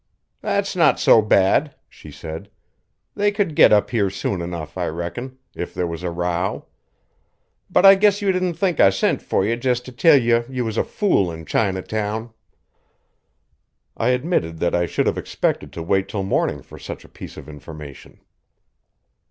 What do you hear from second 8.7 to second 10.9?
I sent for ye jest to tell ye you was a